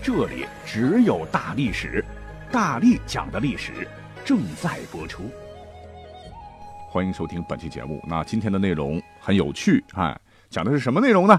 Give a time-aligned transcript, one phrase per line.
[0.00, 2.04] 这里只有大历史，
[2.52, 3.86] 大力讲的历史
[4.24, 5.24] 正在播出。
[6.88, 8.02] 欢迎收听本期节目。
[8.08, 11.38] 那今天的内容很有趣，哎，讲的是什么内容呢？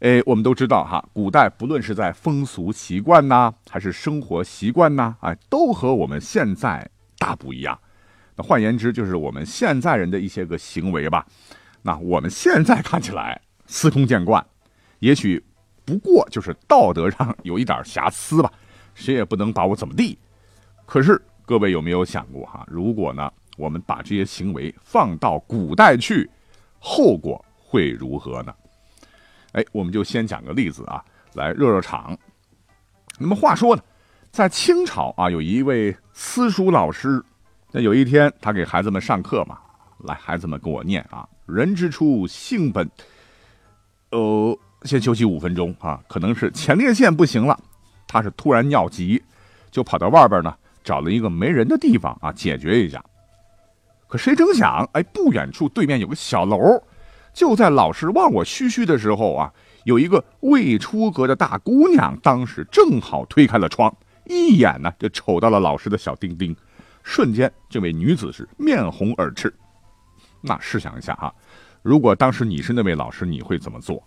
[0.00, 7.78] 哎，我们都知道哈，古代不论是在风俗习惯呐，还是生活习惯呐，哎，都和我们现在大不一样。
[8.36, 11.26] 那换言之，就是我们现在人的一些个行为吧。
[11.82, 14.44] 那我们现在看起来司空见惯，
[14.98, 15.44] 也许。
[15.88, 18.52] 不过就是道德上有一点瑕疵吧，
[18.94, 20.18] 谁也不能把我怎么地。
[20.84, 22.62] 可是各位有没有想过哈？
[22.68, 26.28] 如果呢，我们把这些行为放到古代去，
[26.78, 28.54] 后果会如何呢？
[29.52, 32.14] 哎，我们就先讲个例子啊，来热热场。
[33.18, 33.82] 那么话说呢，
[34.30, 37.24] 在清朝啊，有一位私塾老师，
[37.72, 39.58] 那有一天他给孩子们上课嘛，
[40.00, 42.90] 来，孩子们跟我念啊，人之初，性本，
[44.10, 44.58] 呃。
[44.82, 47.58] 先休息五分钟啊，可能是前列腺不行了，
[48.06, 49.22] 他是突然尿急，
[49.70, 53.04] 就跑到外边呢，找了一个没人的地方啊，解决一下。
[54.06, 56.82] 可谁成想，哎，不远处对面有个小楼，
[57.34, 59.52] 就在老师望我嘘嘘的时候啊，
[59.84, 66.56] 有一个未出阁的大姑娘，当时正好推开了窗，一眼呢就瞅到了老师的小丁丁，
[67.02, 69.52] 瞬间这位女子是面红耳赤。
[70.40, 71.34] 那试想一下哈，
[71.82, 74.02] 如果当时你是那位老师，你会怎么做？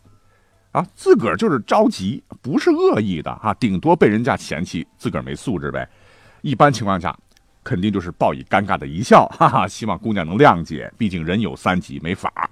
[0.72, 5.88] 啊，自个儿就是着急，不是恶意的啊，顶多被人家嫌弃自个儿没素质呗。
[6.42, 7.16] 一般情况下，
[7.64, 12.50] 肯定就是报以尴尬的一笑，哈哈，希望姑娘能谅解，毕竟人有三急，没法。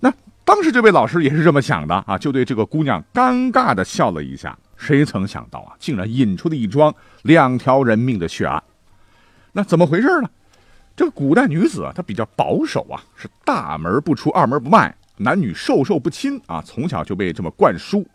[0.00, 0.12] 那
[0.44, 4.58] 当时这位老师也是这么想的啊，就对这个姑娘尴尬的笑了一下。
[4.76, 8.62] 谁曾想到啊，竟然引出了一桩两条人命的血案。
[9.52, 10.30] 那怎么回事呢？
[10.94, 14.94] 这个古代女子啊，她比较保守啊，是大门不出，二门不迈。
[15.18, 18.06] 男女授受不亲啊，从小就被这么灌输。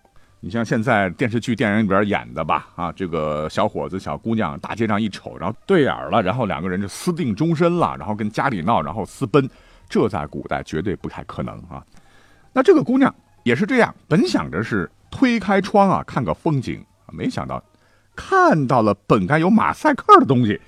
[0.44, 9.48] 你像现在电视剧、电影里边演的吧，啊，这个小伙子、小姑娘大街上一瞅，然后对眼了，然后两个人就私定终身了，然后跟家里闹，然后私奔，
[9.88, 11.86] 这在古代绝对不太可能啊。
[12.54, 13.14] 那这个姑娘
[13.44, 17.64] 也是这样，本想着是推开窗啊，看个风景，没想到
[18.16, 20.60] 看到了本该有马赛克的东西。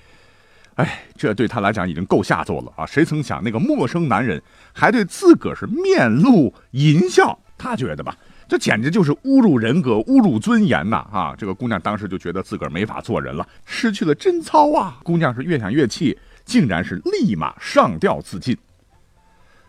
[0.76, 2.84] 哎，这对他来讲已经够下作了啊！
[2.84, 4.42] 谁曾想那个陌生男人
[4.72, 8.16] 还对自个儿是面露淫笑，他觉得吧，
[8.48, 10.96] 这简直就是侮辱人格、侮辱尊严呐！
[11.12, 14.98] 啊，这个姑娘当时就觉得自个儿没法做人了，失去了贞操啊！
[15.04, 18.56] 姑娘是越想越气，竟然是立马上吊自尽。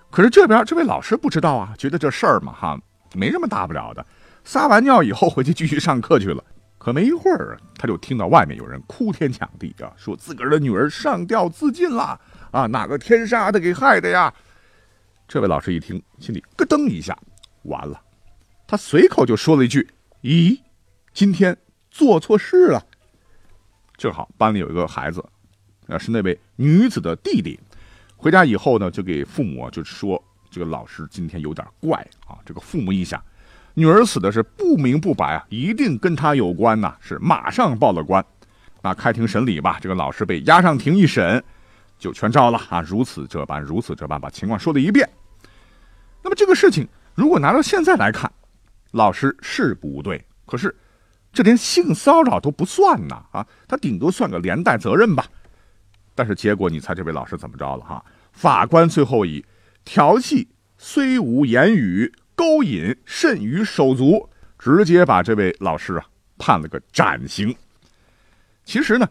[0.09, 2.79] 可是这边这位老师不知道啊，觉得这事儿嘛，哈，
[3.13, 4.03] 没什么大不了的，
[4.43, 6.43] 撒完尿以后回去继续上课去了。
[6.85, 14.31] 可没一会儿，他就听到外面有人哭天抢地啊，说自个儿的女儿上吊自尽了啊，哪个天杀的给害的呀？
[15.27, 17.17] 这位老师一听，心里咯噔一下，
[17.63, 17.99] 完了，
[18.67, 19.89] 他随口就说了一句
[20.21, 20.61] ：“咦，
[21.11, 21.57] 今天
[21.89, 22.85] 做错事了。”
[23.97, 25.25] 正好班里有一个孩子，
[25.87, 27.59] 啊，是那位女子的弟弟，
[28.15, 31.97] 回家以后呢，就给父母就说这个老师今天有点怪
[32.27, 32.37] 啊。
[32.45, 33.19] 这个父母一想。
[33.77, 36.95] 女儿死的是不明不白啊，一定跟他有关呐！
[37.01, 38.25] 是马上报了官，
[38.81, 39.77] 那开庭审理吧。
[39.81, 41.43] 这个老师被押上庭一审，
[41.99, 42.81] 就全招了啊！
[42.81, 45.07] 如此这般，如此这般，把情况说了一遍。
[46.23, 48.31] 那么这个事情如果拿到现在来看，
[48.91, 50.73] 老师是不对，可是
[51.33, 53.45] 这连性骚扰都不算呐啊！
[53.67, 55.25] 他顶多算个连带责任吧。
[56.15, 58.05] 但是结果你猜这位老师怎么着了哈？
[58.31, 59.45] 法官最后以
[59.83, 60.47] 调戏
[60.77, 62.09] 虽无言语。
[62.35, 64.29] 勾引甚于手足，
[64.59, 66.05] 直接把这位老师啊
[66.37, 67.55] 判了个斩刑。
[68.63, 69.07] 其实呢，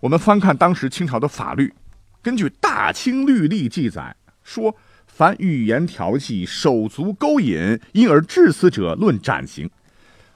[0.00, 1.72] 我们翻看当时清朝的法律，
[2.22, 4.76] 根据《大清律例》记载说，
[5.06, 9.70] 凡语言调戏、手足勾引，因而致死者，论斩刑。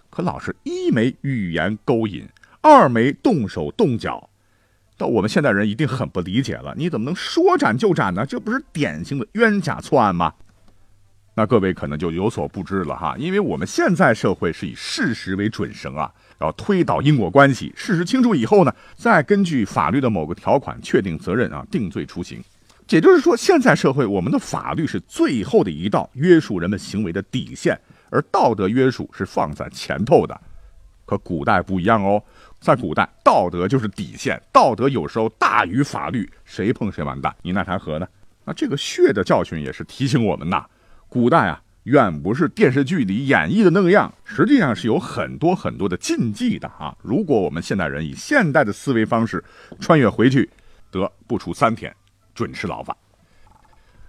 [0.09, 2.29] 可老师一没语言勾引，
[2.61, 4.29] 二没动手动脚，
[4.97, 8.27] 到我们现代人一定很不理解了：你怎么能说斩就斩呢？
[8.27, 10.35] 这不是典型的冤假错案吗？
[11.41, 22.45] 那各位可能就有所不知了哈，因为我们现在社会是以事实为准绳啊，然后推导因果关系，事实清楚以后呢，再根据法律的某个条款确定责任啊，定罪处刑。
[22.91, 30.39] 也就是说，现在社会我们的法律是最后的一道约束人们行为的底线，而道德约束是放在前头的。
[31.07, 32.23] 可古代不一样哦，
[32.61, 38.07] 在古代，道德就是底线，道德有时候大于法律，谁碰谁完蛋，你奈谈何呢？
[38.45, 40.67] 那这个血的教训也是提醒我们呐，
[41.11, 46.97] 古代啊，远不是电视剧里演绎的那个样，实际上是有很多很多的禁忌的啊。
[47.03, 49.43] 如果我们现代人以现代的思维方式
[49.81, 50.49] 穿越回去，
[50.91, 51.93] 得不出三天，
[52.33, 52.97] 准吃牢饭。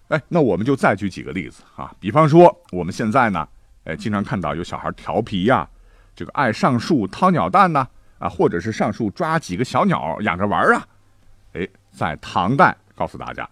[0.10, 3.48] 哎，那我们就再举几个例子啊，比方说我们现在呢，
[3.86, 5.68] 哎，经常看到有小孩调皮呀，
[6.16, 7.88] 这个爱上树掏鸟蛋呐，
[8.20, 10.86] 啊，或者是上树抓几个小鸟养着玩啊。
[11.54, 13.50] 哎，在唐代，告诉大家，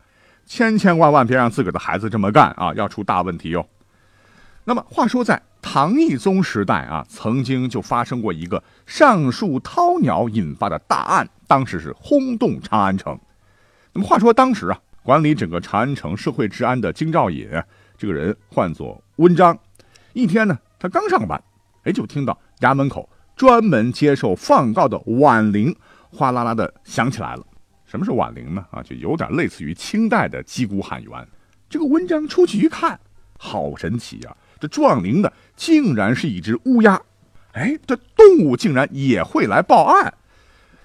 [0.50, 3.66] 千千万万别让自个儿的孩子这么干啊，要出大问题哟。
[4.64, 13.18] 那么话说，在唐懿宗时代啊，曾经就发生过一个上树掏鸟引发的大案，当时是轰动长安城。
[13.94, 14.80] 那么话说当时啊。
[15.02, 17.50] 管理整个长安城社会治安的京兆尹，
[17.98, 19.58] 这个人唤作温章。
[20.14, 21.42] 一天呢，他刚上班，
[21.84, 25.76] 哎，就听到衙门口专门接受放告的挽铃
[26.12, 27.44] 哗啦啦的响起来了。
[27.90, 28.64] 什么是挽铃呢？
[28.70, 31.28] 啊，就有点类似于清代的击鼓喊冤。
[31.68, 33.00] 这个温章出去一看，
[33.40, 34.38] 好神奇呀！
[34.60, 37.02] 这撞铃的竟然是一只乌鸦。
[37.54, 40.14] 哎，这动物竟然也会来报案。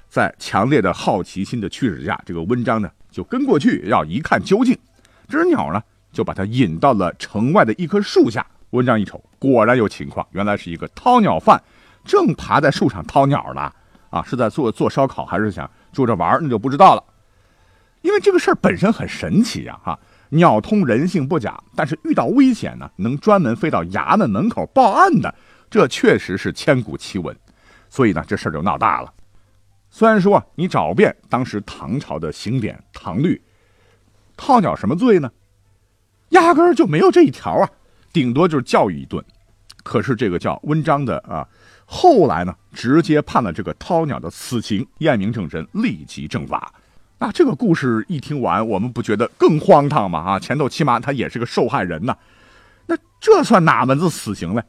[0.09, 2.91] 在强烈的好奇心的驱使下，这个温章呢？
[3.11, 4.75] 就跟过去要一看究竟，
[5.29, 8.47] 这只鸟呢就把它引到了城外的一棵树下。
[8.71, 11.63] 文章一瞅，果然有情况，原来是一个掏鸟犯，
[12.03, 13.71] 正爬在树上掏鸟呢。
[14.09, 17.03] 啊，是在做做烧烤，还是想住着玩那就不知道了。
[18.03, 19.99] 因为这个事儿本身很神奇呀，哈，
[20.29, 25.35] 鸟通人性不假，但是遇到危险呢，能专门飞到衙门门口报案的，
[25.71, 27.35] 这确实是千古奇闻。
[27.89, 29.11] 所以呢，这事儿就闹大了。
[29.89, 33.41] 虽然说你找遍当时唐朝的刑典唐律，
[34.37, 35.31] 套鸟什么罪呢？
[36.31, 37.71] 压根儿就没有这一条啊，
[38.13, 39.25] 顶多就是教育一顿。
[39.85, 41.47] 可是这个叫温章的啊，
[41.85, 46.73] 后来呢，直接判了这个掏鸟的死刑，验明正身，立即正法。
[47.19, 50.19] 那这个故事一听完，我们不觉得更荒唐吗？
[50.19, 52.17] 啊，前头起码他也是个受害人呐，
[52.87, 54.63] 那这算哪门子死刑嘞？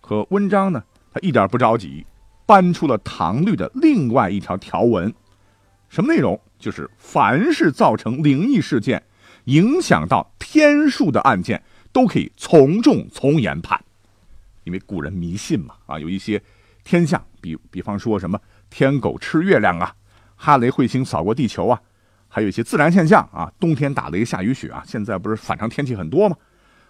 [0.00, 0.82] 可温章呢，
[1.12, 2.06] 他一点不着急。
[2.46, 5.12] 搬出了唐律的另外一条条文，
[5.90, 6.40] 什么内容？
[6.58, 9.02] 就是凡是造成灵异事件、
[9.44, 11.62] 影响到天数的案件，
[11.92, 13.78] 都可以从重从严判。
[14.68, 16.40] 因为古人迷信嘛，啊，有一些
[16.84, 18.38] 天象，比比方说什么
[18.68, 19.94] 天狗吃月亮啊，
[20.36, 21.80] 哈雷彗星扫过地球啊，
[22.28, 26.36] 还有一些自然现象啊，冬天打雷下雨雪啊，现在不是反常天气很多吗？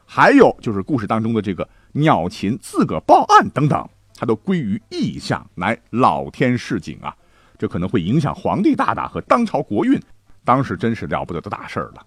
[0.04, 3.88] 还有就是故事当中的这个鸟禽自个报案等等。
[4.20, 7.14] 它都归于异象，乃老天示警啊！
[7.56, 9.96] 这可能会影响皇帝大大和当朝国运，
[10.44, 12.04] 当时真是了不得的大事儿了。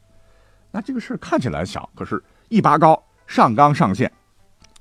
[0.71, 4.11] 那这个事儿看起来小，可是一拔高上纲上线，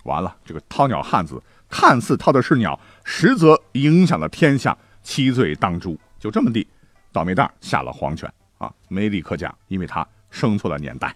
[0.04, 5.98] 完了，这个掏鸟汉子看似掏的是鸟，实则影响了天下，七罪当诛。
[6.18, 6.66] 就这么地，
[7.12, 8.72] 倒霉蛋下了黄泉啊！
[8.88, 11.14] 没理可讲，因为他生错了年代。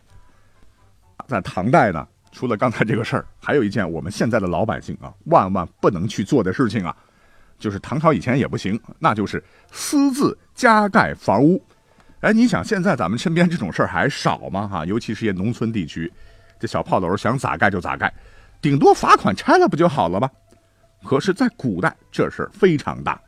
[1.28, 2.06] 在唐代呢。
[2.36, 6.92] 除了刚才这个事儿，还有一件我们现在的老百姓啊万万不能去做的事情啊，
[7.60, 9.40] 就是唐朝以前也不行，那就是
[9.70, 11.64] 私自加盖房屋。
[12.22, 14.66] 哎，你想现在咱们身边这种事儿还少吗？
[14.66, 16.12] 哈，尤其是些农村地区，
[16.58, 18.12] 这小炮楼想咋盖就咋盖，
[18.64, 20.30] 顶多罚款拆了不就好了吗？
[21.04, 23.20] 可是，在古代这事儿非常大。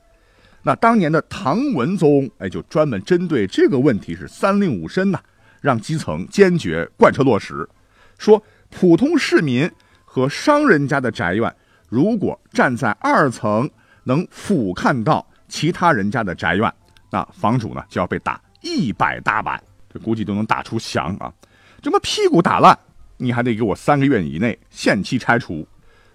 [0.62, 5.21] 那当年的唐文宗哎，就专门针对这个问题是三令五申呐，
[5.61, 7.69] 让基层坚决贯彻落实，
[8.16, 8.43] 说。
[8.69, 9.71] 普通市民
[10.05, 11.55] 和商人家的宅院，
[11.88, 13.71] 如果站在二层
[14.02, 16.71] 能俯瞰到其他人家的宅院，
[17.12, 21.33] 那房主呢就要被打一百大板，这估计都能打出翔啊！
[21.81, 22.76] 这么屁股打烂，
[23.18, 25.66] 你还得给我三个月以内限期拆除。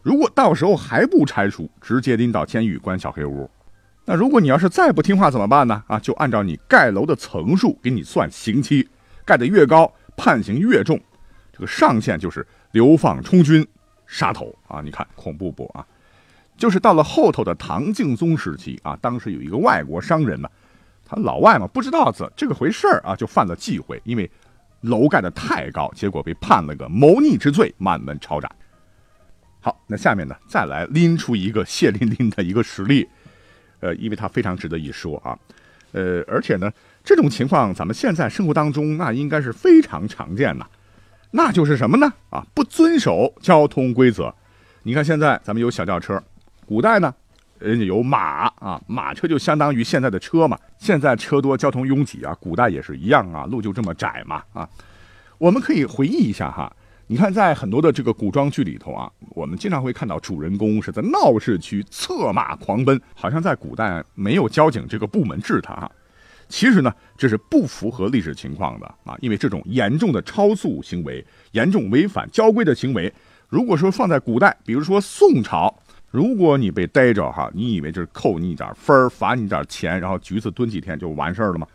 [0.02, 3.50] 如果到时候还不拆除，直接拎到监狱关小黑屋。
[4.06, 5.84] 那如果你要是再不听话怎么办呢？
[5.88, 8.90] 啊，就按照你盖楼的层数给你算刑期，
[9.24, 11.00] 盖得越高，判刑越重。
[11.54, 13.66] 这个上限就是流放充军、
[14.08, 14.82] 杀头啊！
[14.82, 15.86] 你看恐怖不啊？
[16.58, 20.50] 就是到了后头的唐敬宗时期啊，当时有一个外国商人呢，
[21.06, 24.30] 他老外嘛不知道这这个回事儿啊，就犯了忌讳，因为
[24.82, 28.52] 楼盖的太高，结果被判了个谋逆之罪，满门抄斩。
[29.60, 33.08] 好，那下面呢，再来拎出一个血淋淋的一个实例，
[33.80, 35.38] 呃，因为它非常值得一说啊，
[35.92, 36.72] 呃，而且呢，
[37.04, 40.66] 这种情况咱们现在生活当中那应该是非常常见的。
[41.30, 42.12] 那就是什么呢？
[42.30, 44.34] 啊，不遵守交通规则。
[44.84, 46.22] 你看现在咱们有小轿车，
[46.66, 47.14] 古代呢，
[47.62, 50.58] 人家有马啊，马车就相当于现在的车嘛。
[50.78, 54.68] 现在车多，交通拥挤啊，古代也是一样啊，路就这么窄嘛啊。
[55.38, 56.72] 我们可以回忆一下哈，
[57.08, 65.92] 你看，在很多的这个古装剧里头啊，我们经常会看到主人公是在闹市区策马狂奔，好像在古代没有交警这个部门治他哈。
[66.48, 73.12] 其实呢，这是不符合历史情况的啊，因为这种严重的超速行为、严重违反交规的行为，
[73.48, 75.74] 如果说放在古代，比如说宋朝，
[76.12, 81.66] 如果你被逮着哈，你以为就是扣你一点分儿、罚你点钱，然后局子蹲几天就完事儿了吗？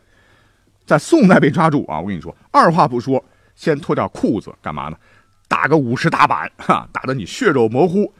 [0.84, 3.24] 在宋代被抓住啊，我跟你说，二话不说，
[3.54, 4.96] 先脱掉裤子干嘛呢？
[5.48, 8.12] 打个五十大板，哈，打得你血肉模糊，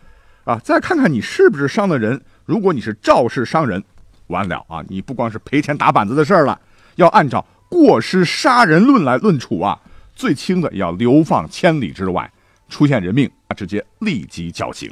[0.44, 2.20] 啊，再看看你是不是伤的人。
[2.44, 3.84] 如果你是肇事伤人，
[4.28, 6.58] 完了啊，你不光是赔钱打板子的事儿了，
[6.94, 9.78] 要按照过失杀人论来论处啊，
[10.14, 12.32] 最轻的要流放千里之外，
[12.68, 14.90] 出现人命啊，直接立即绞刑。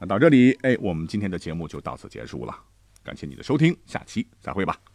[0.00, 2.56] 那到这里，哎，我们今天的节目就到此结束了，
[3.02, 4.89] 感谢你的收听，下期再会吧。